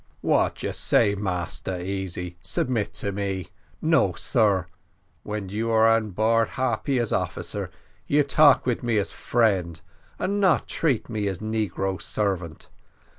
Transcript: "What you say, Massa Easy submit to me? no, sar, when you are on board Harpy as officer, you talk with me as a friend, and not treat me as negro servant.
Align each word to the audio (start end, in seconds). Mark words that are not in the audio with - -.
"What 0.21 0.63
you 0.63 0.71
say, 0.71 1.13
Massa 1.13 1.85
Easy 1.85 2.35
submit 2.41 2.91
to 2.95 3.11
me? 3.11 3.49
no, 3.83 4.13
sar, 4.13 4.67
when 5.21 5.49
you 5.49 5.69
are 5.69 5.87
on 5.87 6.09
board 6.09 6.47
Harpy 6.47 6.97
as 6.97 7.13
officer, 7.13 7.69
you 8.07 8.23
talk 8.23 8.65
with 8.65 8.81
me 8.81 8.97
as 8.97 9.11
a 9.11 9.15
friend, 9.15 9.79
and 10.17 10.39
not 10.39 10.67
treat 10.67 11.07
me 11.07 11.27
as 11.27 11.37
negro 11.37 12.01
servant. 12.01 12.67